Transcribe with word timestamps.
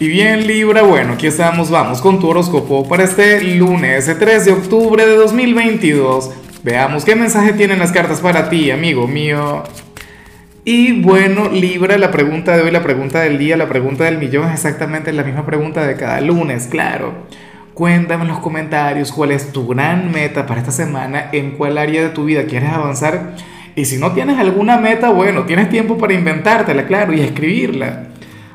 Y 0.00 0.08
bien 0.08 0.48
Libra, 0.48 0.82
bueno, 0.82 1.12
aquí 1.12 1.28
estamos, 1.28 1.70
vamos 1.70 2.02
con 2.02 2.18
tu 2.18 2.28
horóscopo 2.28 2.88
para 2.88 3.04
este 3.04 3.40
lunes 3.54 4.12
3 4.18 4.44
de 4.44 4.50
octubre 4.50 5.06
de 5.06 5.14
2022. 5.14 6.32
Veamos 6.64 7.04
qué 7.04 7.14
mensaje 7.14 7.52
tienen 7.52 7.78
las 7.78 7.92
cartas 7.92 8.20
para 8.20 8.48
ti, 8.48 8.72
amigo 8.72 9.06
mío. 9.06 9.62
Y 10.64 11.00
bueno, 11.00 11.48
Libra, 11.48 11.96
la 11.96 12.10
pregunta 12.10 12.56
de 12.56 12.64
hoy, 12.64 12.72
la 12.72 12.82
pregunta 12.82 13.20
del 13.20 13.38
día, 13.38 13.56
la 13.56 13.68
pregunta 13.68 14.02
del 14.02 14.18
millón 14.18 14.48
es 14.48 14.54
exactamente 14.54 15.12
la 15.12 15.22
misma 15.22 15.46
pregunta 15.46 15.86
de 15.86 15.94
cada 15.94 16.20
lunes, 16.20 16.66
claro. 16.66 17.14
Cuéntame 17.72 18.22
en 18.22 18.28
los 18.28 18.40
comentarios 18.40 19.12
cuál 19.12 19.30
es 19.30 19.52
tu 19.52 19.64
gran 19.68 20.10
meta 20.10 20.44
para 20.44 20.58
esta 20.58 20.72
semana, 20.72 21.28
en 21.30 21.52
cuál 21.52 21.78
área 21.78 22.02
de 22.02 22.08
tu 22.08 22.24
vida 22.24 22.46
quieres 22.46 22.70
avanzar. 22.70 23.36
Y 23.76 23.84
si 23.84 23.98
no 23.98 24.10
tienes 24.10 24.38
alguna 24.38 24.76
meta, 24.76 25.10
bueno, 25.10 25.44
tienes 25.44 25.70
tiempo 25.70 25.98
para 25.98 26.14
inventártela, 26.14 26.84
claro, 26.86 27.12
y 27.12 27.20
escribirla. 27.20 28.08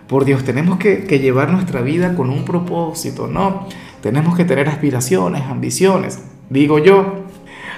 Por 0.10 0.26
Dios, 0.26 0.44
tenemos 0.44 0.80
que, 0.80 1.06
llevar 1.20 1.52
nuestra 1.52 1.82
vida 1.82 2.16
con 2.16 2.32
un 2.32 2.44
propósito, 2.44 3.28
¿no? 3.28 3.68
Tenemos 4.02 4.36
que 4.36 4.44
tener 4.44 4.68
aspiraciones, 4.68 5.44
ambiciones, 5.44 6.24
digo 6.50 6.80
yo. 6.80 7.26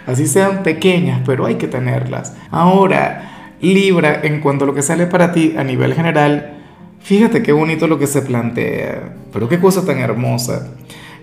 Así 0.07 0.25
sean 0.27 0.63
pequeñas, 0.63 1.23
pero 1.25 1.45
hay 1.45 1.55
que 1.55 1.67
tenerlas. 1.67 2.33
Ahora, 2.49 3.55
Libra, 3.59 4.21
en 4.23 4.39
cuanto 4.39 4.63
a 4.63 4.67
lo 4.67 4.73
que 4.73 4.81
sale 4.81 5.07
para 5.07 5.33
ti 5.33 5.55
a 5.57 5.65
nivel 5.65 5.93
general, 5.93 6.53
fíjate 7.01 7.43
qué 7.43 7.51
bonito 7.51 7.85
lo 7.87 7.99
que 7.99 8.07
se 8.07 8.21
plantea, 8.21 9.13
pero 9.33 9.49
qué 9.49 9.59
cosa 9.59 9.85
tan 9.85 9.99
hermosa. 9.99 10.69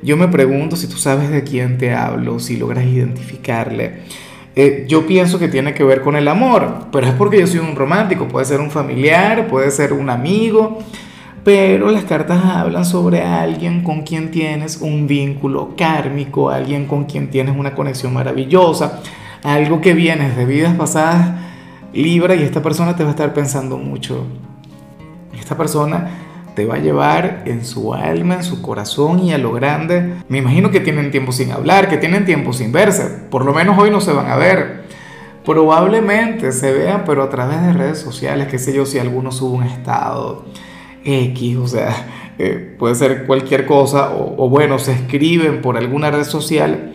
Yo 0.02 0.18
me 0.18 0.28
pregunto 0.28 0.76
si 0.76 0.88
tú 0.88 0.98
sabes 0.98 1.30
de 1.30 1.42
quién 1.42 1.78
te 1.78 1.94
hablo, 1.94 2.38
si 2.38 2.58
logras 2.58 2.84
identificarle. 2.84 4.02
Eh, 4.60 4.86
yo 4.88 5.06
pienso 5.06 5.38
que 5.38 5.46
tiene 5.46 5.72
que 5.72 5.84
ver 5.84 6.02
con 6.02 6.16
el 6.16 6.26
amor, 6.26 6.86
pero 6.90 7.06
es 7.06 7.12
porque 7.12 7.38
yo 7.38 7.46
soy 7.46 7.60
un 7.60 7.76
romántico, 7.76 8.26
puede 8.26 8.44
ser 8.44 8.58
un 8.58 8.72
familiar, 8.72 9.46
puede 9.46 9.70
ser 9.70 9.92
un 9.92 10.10
amigo, 10.10 10.80
pero 11.44 11.92
las 11.92 12.02
cartas 12.02 12.44
hablan 12.44 12.84
sobre 12.84 13.22
alguien 13.22 13.84
con 13.84 14.02
quien 14.02 14.32
tienes 14.32 14.78
un 14.80 15.06
vínculo 15.06 15.76
kármico, 15.76 16.50
alguien 16.50 16.86
con 16.86 17.04
quien 17.04 17.30
tienes 17.30 17.56
una 17.56 17.76
conexión 17.76 18.12
maravillosa, 18.12 19.00
algo 19.44 19.80
que 19.80 19.94
vienes 19.94 20.36
de 20.36 20.44
vidas 20.44 20.74
pasadas 20.74 21.38
Libra 21.92 22.34
y 22.34 22.42
esta 22.42 22.60
persona 22.60 22.96
te 22.96 23.04
va 23.04 23.10
a 23.10 23.12
estar 23.12 23.32
pensando 23.32 23.78
mucho. 23.78 24.26
Esta 25.38 25.56
persona 25.56 26.08
te 26.58 26.66
va 26.66 26.74
a 26.74 26.78
llevar 26.78 27.44
en 27.46 27.64
su 27.64 27.94
alma, 27.94 28.34
en 28.34 28.42
su 28.42 28.62
corazón 28.62 29.20
y 29.20 29.32
a 29.32 29.38
lo 29.38 29.52
grande. 29.52 30.14
Me 30.28 30.38
imagino 30.38 30.72
que 30.72 30.80
tienen 30.80 31.12
tiempo 31.12 31.30
sin 31.30 31.52
hablar, 31.52 31.88
que 31.88 31.98
tienen 31.98 32.24
tiempo 32.24 32.52
sin 32.52 32.72
verse. 32.72 33.04
Por 33.30 33.44
lo 33.44 33.54
menos 33.54 33.78
hoy 33.78 33.92
no 33.92 34.00
se 34.00 34.12
van 34.12 34.26
a 34.26 34.34
ver. 34.34 34.82
Probablemente 35.44 36.50
se 36.50 36.72
vean, 36.72 37.04
pero 37.06 37.22
a 37.22 37.30
través 37.30 37.62
de 37.62 37.74
redes 37.74 37.98
sociales, 37.98 38.48
qué 38.48 38.58
sé 38.58 38.74
yo, 38.74 38.86
si 38.86 38.98
alguno 38.98 39.30
sube 39.30 39.58
un 39.58 39.62
estado 39.62 40.46
X, 41.04 41.56
o 41.58 41.68
sea, 41.68 41.94
eh, 42.40 42.74
puede 42.76 42.96
ser 42.96 43.24
cualquier 43.24 43.64
cosa, 43.64 44.10
o, 44.12 44.48
bueno, 44.48 44.80
se 44.80 44.90
escriben 44.90 45.62
por 45.62 45.76
alguna 45.76 46.10
red 46.10 46.24
social, 46.24 46.94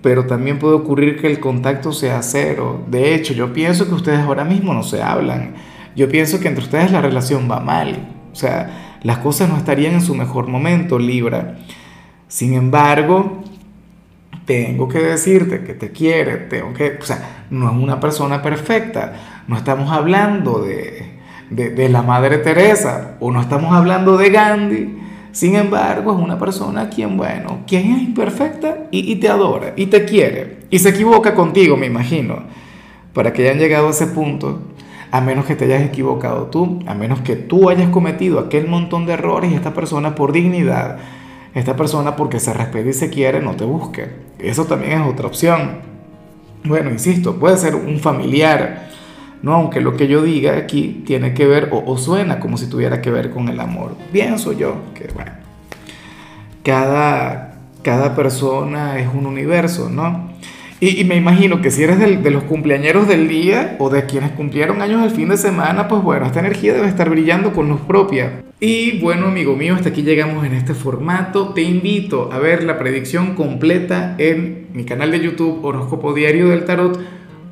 pero 0.00 0.26
también 0.26 0.60
puede 0.60 0.74
ocurrir 0.74 1.20
que 1.20 1.26
el 1.26 1.40
contacto 1.40 1.90
sea 1.90 2.22
cero. 2.22 2.84
De 2.86 3.16
hecho, 3.16 3.34
yo 3.34 3.52
pienso 3.52 3.88
que 3.88 3.94
ustedes 3.94 4.20
ahora 4.20 4.44
mismo 4.44 4.72
no 4.72 4.84
se 4.84 5.02
hablan. 5.02 5.56
Yo 5.96 6.08
pienso 6.08 6.38
que 6.38 6.46
entre 6.46 6.62
ustedes 6.62 6.92
la 6.92 7.00
relación 7.00 7.50
va 7.50 7.58
mal. 7.58 8.20
O 8.32 8.34
sea, 8.34 8.91
las 9.02 9.18
cosas 9.18 9.48
no 9.48 9.56
estarían 9.56 9.94
en 9.94 10.02
su 10.02 10.14
mejor 10.14 10.48
momento, 10.48 10.98
Libra. 10.98 11.58
Sin 12.28 12.54
embargo, 12.54 13.42
tengo 14.44 14.88
que 14.88 14.98
decirte 14.98 15.62
que 15.64 15.74
te 15.74 15.90
quiere, 15.90 16.36
tengo 16.36 16.72
que, 16.72 16.98
o 17.00 17.04
sea, 17.04 17.44
no 17.50 17.70
es 17.70 17.76
una 17.76 18.00
persona 18.00 18.42
perfecta. 18.42 19.44
No 19.48 19.56
estamos 19.56 19.90
hablando 19.90 20.62
de, 20.62 21.12
de, 21.50 21.88
la 21.88 22.02
Madre 22.02 22.38
Teresa 22.38 23.16
o 23.20 23.30
no 23.30 23.40
estamos 23.40 23.72
hablando 23.74 24.16
de 24.16 24.30
Gandhi. 24.30 24.98
Sin 25.32 25.56
embargo, 25.56 26.12
es 26.12 26.22
una 26.22 26.38
persona 26.38 26.88
quien, 26.90 27.16
bueno, 27.16 27.60
quien 27.66 27.92
es 27.92 28.02
imperfecta 28.02 28.86
y, 28.90 29.16
te 29.16 29.28
adora 29.28 29.72
y 29.76 29.86
te 29.86 30.04
quiere 30.04 30.58
y 30.70 30.78
se 30.78 30.90
equivoca 30.90 31.34
contigo, 31.34 31.76
me 31.76 31.86
imagino, 31.86 32.42
para 33.14 33.32
que 33.32 33.42
hayan 33.42 33.58
llegado 33.58 33.88
a 33.88 33.90
ese 33.90 34.08
punto, 34.08 34.60
a 35.12 35.20
menos 35.20 35.44
que 35.44 35.54
te 35.54 35.66
hayas 35.66 35.82
equivocado 35.82 36.46
tú, 36.46 36.80
a 36.86 36.94
menos 36.94 37.20
que 37.20 37.36
tú 37.36 37.68
hayas 37.68 37.90
cometido 37.90 38.40
aquel 38.40 38.66
montón 38.66 39.04
de 39.04 39.12
errores 39.12 39.52
y 39.52 39.54
esta 39.54 39.74
persona 39.74 40.14
por 40.14 40.32
dignidad, 40.32 40.96
esta 41.54 41.76
persona 41.76 42.16
porque 42.16 42.40
se 42.40 42.54
respeta 42.54 42.88
y 42.88 42.94
se 42.94 43.10
quiere, 43.10 43.42
no 43.42 43.54
te 43.54 43.64
busque. 43.64 44.08
Eso 44.38 44.64
también 44.64 45.02
es 45.02 45.06
otra 45.06 45.26
opción. 45.26 45.82
Bueno, 46.64 46.90
insisto, 46.90 47.36
puede 47.36 47.58
ser 47.58 47.74
un 47.74 48.00
familiar, 48.00 48.88
no, 49.42 49.54
aunque 49.54 49.82
lo 49.82 49.98
que 49.98 50.08
yo 50.08 50.22
diga 50.22 50.56
aquí 50.56 51.02
tiene 51.04 51.34
que 51.34 51.46
ver 51.46 51.68
o, 51.72 51.98
suena 51.98 52.40
como 52.40 52.56
si 52.56 52.66
tuviera 52.68 53.02
que 53.02 53.10
ver 53.10 53.30
con 53.30 53.50
el 53.50 53.60
amor. 53.60 53.96
Pienso 54.12 54.54
yo 54.54 54.76
que, 54.94 55.08
bueno, 55.12 55.32
cada, 56.62 57.58
cada 57.82 58.16
persona 58.16 58.98
es 58.98 59.08
un 59.12 59.26
universo, 59.26 59.90
¿no? 59.90 60.31
Y, 60.84 61.04
me 61.04 61.14
imagino 61.14 61.62
que 61.62 61.70
si 61.70 61.84
eres 61.84 62.00
de 62.00 62.30
los 62.32 62.42
cumpleañeros 62.42 63.06
del 63.06 63.28
día 63.28 63.76
o 63.78 63.88
de 63.88 64.04
quienes 64.04 64.32
cumplieron 64.32 64.82
años 64.82 65.04
el 65.04 65.12
fin 65.12 65.28
de 65.28 65.36
semana, 65.36 65.86
pues 65.86 66.02
bueno, 66.02 66.26
esta 66.26 66.40
energía 66.40 66.72
debe 66.74 66.88
estar 66.88 67.08
brillando 67.08 67.52
con 67.52 67.68
luz 67.68 67.82
propia. 67.82 68.42
Y 68.58 68.98
bueno, 68.98 69.28
amigo 69.28 69.54
mío, 69.54 69.76
hasta 69.76 69.90
aquí 69.90 70.02
llegamos 70.02 70.44
en 70.44 70.54
este 70.54 70.74
formato. 70.74 71.50
Te 71.50 71.62
invito 71.62 72.32
a 72.32 72.40
ver 72.40 72.64
la 72.64 72.80
predicción 72.80 73.36
completa 73.36 74.16
en 74.18 74.70
mi 74.72 74.82
canal 74.82 75.12
de 75.12 75.20
YouTube 75.20 75.64
Horóscopo 75.64 76.14
Diario 76.14 76.48
del 76.48 76.64
Tarot 76.64 76.98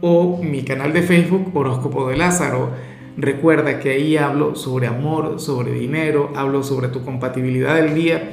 o 0.01 0.43
mi 0.43 0.65
canal 0.65 0.93
de 0.93 1.03
Facebook 1.03 1.53
Horóscopo 1.55 2.09
de 2.09 2.17
Lázaro. 2.17 2.71
Recuerda 3.17 3.79
que 3.79 3.91
ahí 3.91 4.17
hablo 4.17 4.57
sobre 4.57 4.89
amor, 4.89 5.39
sobre 5.39 5.71
dinero, 5.75 6.33
hablo 6.35 6.65
sobre 6.65 6.89
tu 6.89 7.05
compatibilidad 7.05 7.77
del 7.77 7.95
día. 7.95 8.33